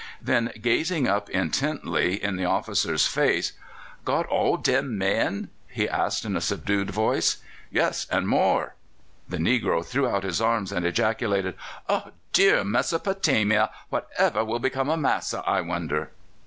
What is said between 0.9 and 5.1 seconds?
up intently in the officer's face: "Got all dem